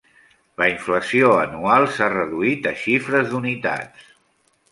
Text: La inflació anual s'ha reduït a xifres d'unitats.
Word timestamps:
La 0.61 0.67
inflació 0.69 1.27
anual 1.41 1.85
s'ha 1.97 2.09
reduït 2.15 2.67
a 2.71 2.73
xifres 2.85 3.31
d'unitats. 3.35 4.09